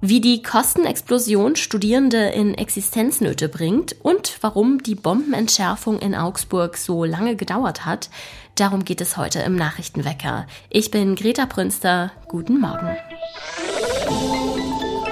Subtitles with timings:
[0.00, 7.36] Wie die Kostenexplosion Studierende in Existenznöte bringt und warum die Bombenentschärfung in Augsburg so lange
[7.36, 8.08] gedauert hat,
[8.54, 10.46] darum geht es heute im Nachrichtenwecker.
[10.70, 12.12] Ich bin Greta Prünster.
[12.28, 12.96] Guten Morgen.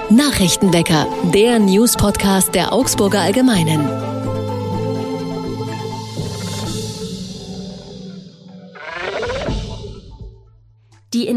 [0.09, 4.06] Nachrichtenwecker, der News-Podcast der Augsburger Allgemeinen.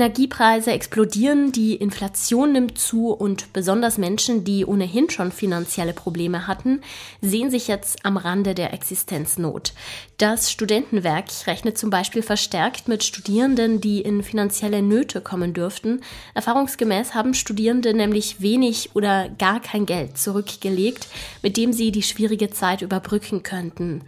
[0.01, 6.81] Energiepreise explodieren, die Inflation nimmt zu und besonders Menschen, die ohnehin schon finanzielle Probleme hatten,
[7.21, 9.75] sehen sich jetzt am Rande der Existenznot.
[10.17, 16.01] Das Studentenwerk rechnet zum Beispiel verstärkt mit Studierenden, die in finanzielle Nöte kommen dürften.
[16.33, 21.09] Erfahrungsgemäß haben Studierende nämlich wenig oder gar kein Geld zurückgelegt,
[21.43, 24.01] mit dem sie die schwierige Zeit überbrücken könnten.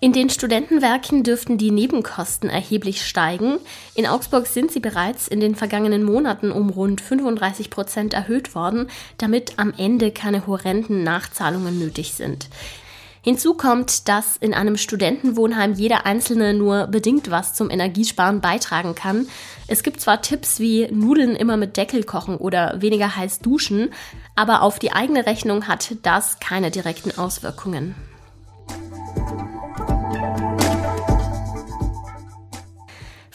[0.00, 3.58] In den Studentenwerken dürften die Nebenkosten erheblich steigen.
[3.96, 8.88] In Augsburg sind sie bereits in den vergangenen Monaten um rund 35 Prozent erhöht worden,
[9.16, 12.48] damit am Ende keine horrenden Nachzahlungen nötig sind.
[13.22, 19.26] Hinzu kommt, dass in einem Studentenwohnheim jeder Einzelne nur bedingt was zum Energiesparen beitragen kann.
[19.66, 23.90] Es gibt zwar Tipps wie Nudeln immer mit Deckel kochen oder weniger heiß duschen,
[24.36, 27.96] aber auf die eigene Rechnung hat das keine direkten Auswirkungen.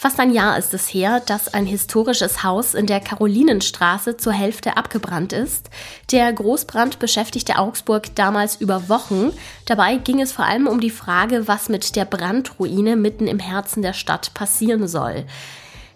[0.04, 4.76] Fast ein Jahr ist es her, dass ein historisches Haus in der Karolinenstraße zur Hälfte
[4.76, 5.70] abgebrannt ist.
[6.12, 9.31] Der Großbrand beschäftigte Augsburg damals über Wochen.
[9.66, 13.81] Dabei ging es vor allem um die Frage, was mit der Brandruine mitten im Herzen
[13.81, 15.24] der Stadt passieren soll.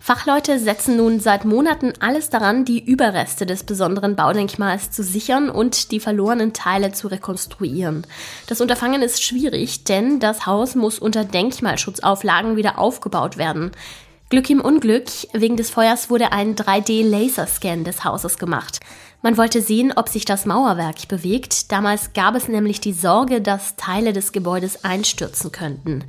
[0.07, 5.91] Fachleute setzen nun seit Monaten alles daran, die Überreste des besonderen Baudenkmals zu sichern und
[5.91, 8.07] die verlorenen Teile zu rekonstruieren.
[8.47, 13.71] Das Unterfangen ist schwierig, denn das Haus muss unter Denkmalschutzauflagen wieder aufgebaut werden.
[14.29, 18.79] Glück im Unglück, wegen des Feuers wurde ein 3D-Laserscan des Hauses gemacht.
[19.23, 21.71] Man wollte sehen, ob sich das Mauerwerk bewegt.
[21.71, 26.03] Damals gab es nämlich die Sorge, dass Teile des Gebäudes einstürzen könnten.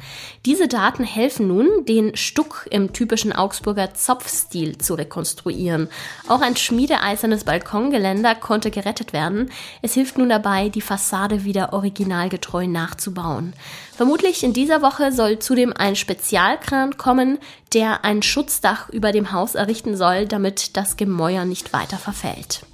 [0.44, 5.88] Diese Daten helfen nun, den Stuck im typischen Augsburger Zopfstil zu rekonstruieren.
[6.28, 9.50] Auch ein schmiedeeisernes Balkongeländer konnte gerettet werden.
[9.80, 13.54] Es hilft nun dabei, die Fassade wieder originalgetreu nachzubauen.
[13.96, 17.38] Vermutlich in dieser Woche soll zudem ein Spezialkran kommen,
[17.72, 22.66] der ein Schutzdach über dem Haus errichten soll, damit das Gemäuer nicht weiter verfällt.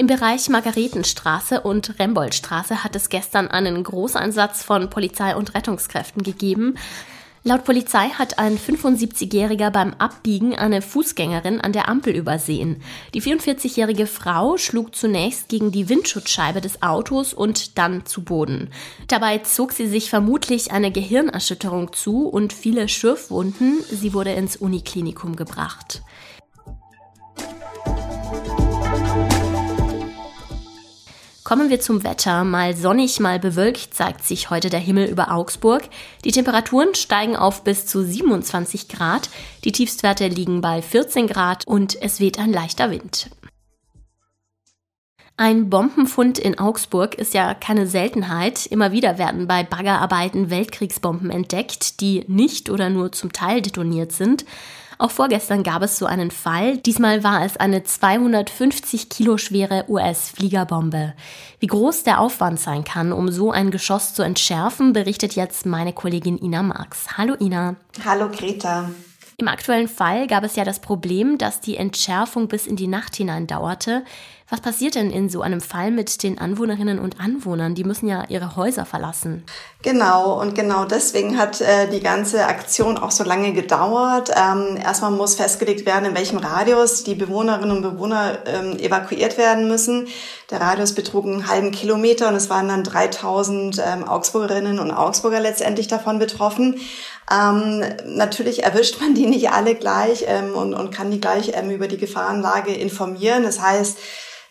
[0.00, 6.76] Im Bereich Margaretenstraße und Remboldstraße hat es gestern einen Großeinsatz von Polizei und Rettungskräften gegeben.
[7.44, 12.82] Laut Polizei hat ein 75-Jähriger beim Abbiegen eine Fußgängerin an der Ampel übersehen.
[13.12, 18.70] Die 44-jährige Frau schlug zunächst gegen die Windschutzscheibe des Autos und dann zu Boden.
[19.08, 23.84] Dabei zog sie sich vermutlich eine Gehirnerschütterung zu und viele Schürfwunden.
[23.90, 26.00] Sie wurde ins Uniklinikum gebracht.
[31.50, 32.44] Kommen wir zum Wetter.
[32.44, 35.82] Mal sonnig, mal bewölkt zeigt sich heute der Himmel über Augsburg.
[36.24, 39.30] Die Temperaturen steigen auf bis zu 27 Grad.
[39.64, 43.30] Die Tiefstwerte liegen bei 14 Grad und es weht ein leichter Wind.
[45.36, 48.66] Ein Bombenfund in Augsburg ist ja keine Seltenheit.
[48.66, 54.44] Immer wieder werden bei Baggerarbeiten Weltkriegsbomben entdeckt, die nicht oder nur zum Teil detoniert sind.
[55.00, 56.76] Auch vorgestern gab es so einen Fall.
[56.76, 61.14] Diesmal war es eine 250 Kilo schwere US-Fliegerbombe.
[61.58, 65.94] Wie groß der Aufwand sein kann, um so ein Geschoss zu entschärfen, berichtet jetzt meine
[65.94, 67.16] Kollegin Ina Marx.
[67.16, 67.76] Hallo Ina.
[68.04, 68.90] Hallo Greta.
[69.40, 73.16] Im aktuellen Fall gab es ja das Problem, dass die Entschärfung bis in die Nacht
[73.16, 74.04] hinein dauerte.
[74.50, 77.74] Was passiert denn in so einem Fall mit den Anwohnerinnen und Anwohnern?
[77.74, 79.44] Die müssen ja ihre Häuser verlassen.
[79.82, 84.30] Genau, und genau deswegen hat äh, die ganze Aktion auch so lange gedauert.
[84.36, 89.68] Ähm, erstmal muss festgelegt werden, in welchem Radius die Bewohnerinnen und Bewohner ähm, evakuiert werden
[89.68, 90.08] müssen.
[90.50, 95.40] Der Radius betrug einen halben Kilometer und es waren dann 3000 ähm, Augsburgerinnen und Augsburger
[95.40, 96.78] letztendlich davon betroffen.
[97.32, 101.70] Ähm, natürlich erwischt man die nicht alle gleich ähm, und, und kann die gleich ähm,
[101.70, 103.44] über die Gefahrenlage informieren.
[103.44, 103.98] Das heißt,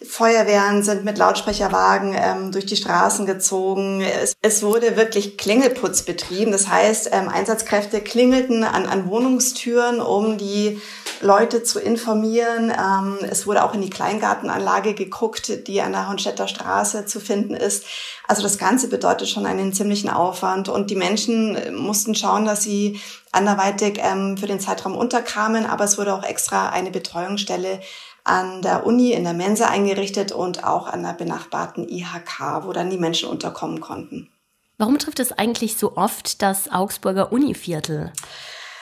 [0.02, 4.02] Feuerwehren sind mit Lautsprecherwagen ähm, durch die Straßen gezogen.
[4.02, 6.54] Es, es, wurde wirklich Klingelputz betrieben.
[6.54, 10.82] Das heißt, ähm, Einsatzkräfte klingelten an, an Wohnungstüren, um die
[11.22, 12.72] Leute zu informieren.
[12.72, 17.54] Ähm, es wurde auch in die Kleingartenanlage geguckt, die an der Honstetter Straße zu finden
[17.54, 17.86] ist.
[18.28, 22.64] Also das Ganze bedeutet schon einen ziemlichen Aufwand und die Menschen äh, mussten schauen, dass
[22.64, 23.00] sie
[23.32, 27.82] anderweitig ähm, für den Zeitraum unterkamen, aber es wurde auch extra eine Betreuungsstelle
[28.24, 32.90] an der Uni in der Mensa eingerichtet und auch an der benachbarten IHK, wo dann
[32.90, 34.30] die Menschen unterkommen konnten.
[34.78, 38.14] Warum trifft es eigentlich so oft das Augsburger Univiertel?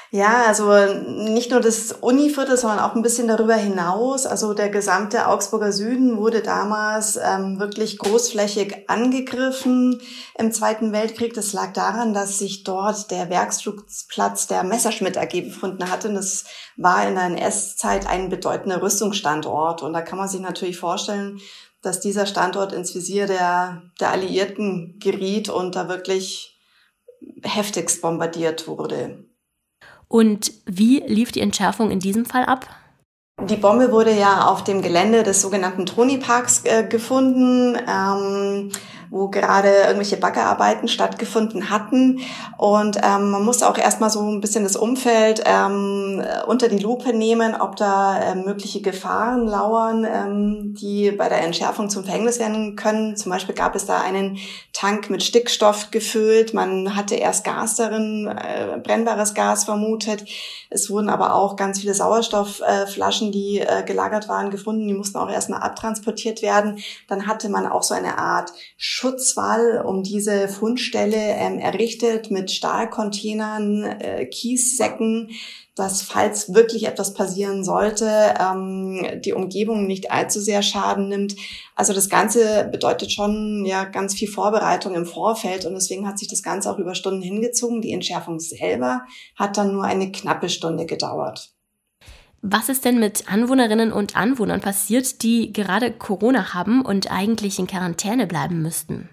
[0.10, 0.72] Ja, also
[1.06, 4.26] nicht nur das Univiertel, sondern auch ein bisschen darüber hinaus.
[4.26, 10.00] Also der gesamte Augsburger Süden wurde damals ähm, wirklich großflächig angegriffen
[10.40, 11.34] im Zweiten Weltkrieg.
[11.34, 16.08] Das lag daran, dass sich dort der Werkstücksplatz der Messerschmitt AG befunden hatte.
[16.08, 16.46] Und das
[16.78, 19.84] war in der NS-Zeit ein bedeutender Rüstungsstandort.
[19.84, 21.42] Und da kann man sich natürlich vorstellen,
[21.82, 26.58] dass dieser Standort ins Visier der, der Alliierten geriet und da wirklich
[27.44, 29.27] heftigst bombardiert wurde.
[30.08, 32.68] Und wie lief die Entschärfung in diesem Fall ab?
[33.44, 37.78] Die Bombe wurde ja auf dem Gelände des sogenannten Troni-Parks äh, gefunden.
[37.88, 38.72] Ähm,
[39.10, 42.20] wo gerade irgendwelche Baggerarbeiten stattgefunden hatten.
[42.58, 47.14] Und ähm, man muss auch erstmal so ein bisschen das Umfeld ähm, unter die Lupe
[47.14, 52.76] nehmen, ob da äh, mögliche Gefahren lauern, ähm, die bei der Entschärfung zum Verhängnis werden
[52.76, 53.16] können.
[53.16, 54.38] Zum Beispiel gab es da einen
[54.74, 56.54] Tank mit Stickstoff gefüllt.
[56.54, 60.26] Man hatte erst Gas darin, äh, brennbares Gas vermutet.
[60.70, 64.88] Es wurden aber auch ganz viele Sauerstoffflaschen, äh, die äh, gelagert waren, gefunden.
[64.88, 66.80] Die mussten auch erstmal abtransportiert werden.
[67.08, 68.52] Dann hatte man auch so eine Art
[68.98, 75.30] Schutzwall um diese Fundstelle ähm, errichtet mit Stahlcontainern, äh, Kiessäcken,
[75.76, 78.10] dass falls wirklich etwas passieren sollte,
[78.40, 81.36] ähm, die Umgebung nicht allzu sehr Schaden nimmt.
[81.76, 86.28] Also das Ganze bedeutet schon ja ganz viel Vorbereitung im Vorfeld und deswegen hat sich
[86.28, 87.84] das Ganze auch über Stunden hingezogen.
[87.84, 89.02] Die Entschärfung selber
[89.36, 91.57] hat dann nur eine knappe Stunde gedauert.
[92.50, 97.68] Was ist denn mit Anwohnerinnen und Anwohnern passiert, die gerade Corona haben und eigentlich in
[97.68, 99.10] Quarantäne bleiben müssten?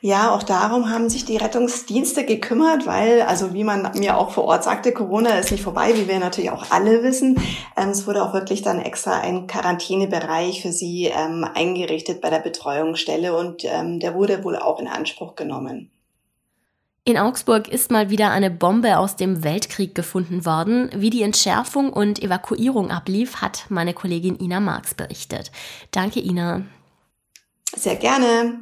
[0.00, 4.44] Ja, auch darum haben sich die Rettungsdienste gekümmert, weil, also wie man mir auch vor
[4.44, 7.38] Ort sagte, Corona ist nicht vorbei, wie wir natürlich auch alle wissen.
[7.76, 12.40] Ähm, es wurde auch wirklich dann extra ein Quarantänebereich für sie ähm, eingerichtet bei der
[12.40, 15.90] Betreuungsstelle und ähm, der wurde wohl auch in Anspruch genommen.
[17.06, 20.88] In Augsburg ist mal wieder eine Bombe aus dem Weltkrieg gefunden worden.
[20.94, 25.52] Wie die Entschärfung und Evakuierung ablief, hat meine Kollegin Ina Marx berichtet.
[25.90, 26.62] Danke, Ina.
[27.76, 28.58] Sehr gerne.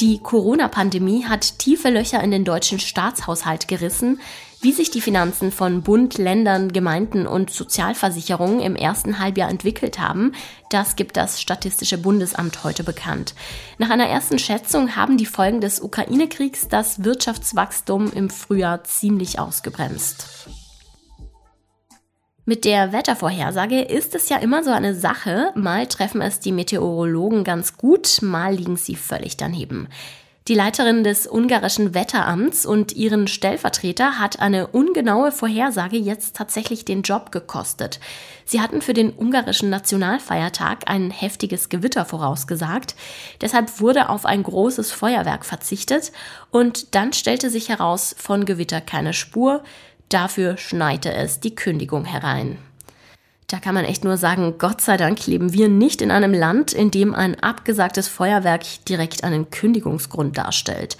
[0.00, 4.20] Die Corona-Pandemie hat tiefe Löcher in den deutschen Staatshaushalt gerissen.
[4.62, 10.32] Wie sich die Finanzen von Bund, Ländern, Gemeinden und Sozialversicherungen im ersten Halbjahr entwickelt haben,
[10.70, 13.34] das gibt das Statistische Bundesamt heute bekannt.
[13.78, 20.48] Nach einer ersten Schätzung haben die Folgen des Ukraine-Kriegs das Wirtschaftswachstum im Frühjahr ziemlich ausgebremst.
[22.48, 25.50] Mit der Wettervorhersage ist es ja immer so eine Sache.
[25.56, 29.88] Mal treffen es die Meteorologen ganz gut, mal liegen sie völlig daneben.
[30.48, 37.02] Die Leiterin des ungarischen Wetteramts und ihren Stellvertreter hat eine ungenaue Vorhersage jetzt tatsächlich den
[37.02, 37.98] Job gekostet.
[38.44, 42.94] Sie hatten für den ungarischen Nationalfeiertag ein heftiges Gewitter vorausgesagt.
[43.40, 46.12] Deshalb wurde auf ein großes Feuerwerk verzichtet
[46.52, 49.64] und dann stellte sich heraus, von Gewitter keine Spur.
[50.10, 52.58] Dafür schneite es die Kündigung herein.
[53.48, 56.72] Da kann man echt nur sagen, Gott sei Dank leben wir nicht in einem Land,
[56.72, 60.96] in dem ein abgesagtes Feuerwerk direkt einen Kündigungsgrund darstellt.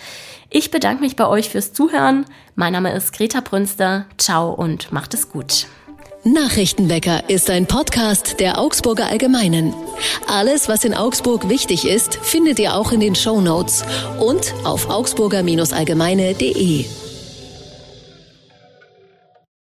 [0.48, 2.24] Ich bedanke mich bei euch fürs Zuhören.
[2.54, 4.06] Mein Name ist Greta Brünster.
[4.16, 5.66] Ciao und macht es gut.
[6.22, 9.74] Nachrichtenwecker ist ein Podcast der Augsburger Allgemeinen.
[10.28, 13.84] Alles, was in Augsburg wichtig ist, findet ihr auch in den Show Notes
[14.20, 17.05] und auf augsburger-allgemeine.de.